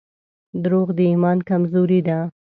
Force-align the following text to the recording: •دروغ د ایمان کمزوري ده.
•دروغ 0.63 0.87
د 0.97 0.99
ایمان 1.11 1.37
کمزوري 1.49 1.99
ده. 2.07 2.17